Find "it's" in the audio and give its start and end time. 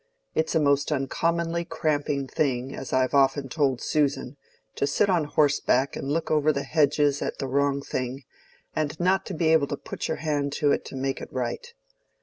0.33-0.55